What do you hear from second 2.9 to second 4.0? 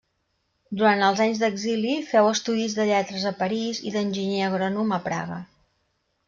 lletres a París i